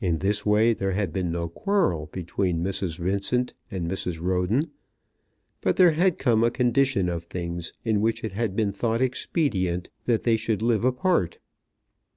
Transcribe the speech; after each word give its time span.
In 0.00 0.18
this 0.18 0.44
way 0.44 0.72
there 0.72 0.90
had 0.90 1.12
been 1.12 1.30
no 1.30 1.48
quarrel 1.48 2.06
between 2.10 2.64
Mrs. 2.64 2.98
Vincent 2.98 3.54
and 3.70 3.88
Mrs. 3.88 4.20
Roden, 4.20 4.72
but 5.60 5.76
there 5.76 5.92
had 5.92 6.18
come 6.18 6.42
a 6.42 6.50
condition 6.50 7.08
of 7.08 7.22
things 7.26 7.72
in 7.84 8.00
which 8.00 8.24
it 8.24 8.32
had 8.32 8.56
been 8.56 8.72
thought 8.72 9.00
expedient 9.00 9.88
that 10.04 10.24
they 10.24 10.36
should 10.36 10.62
live 10.62 10.84
apart. 10.84 11.38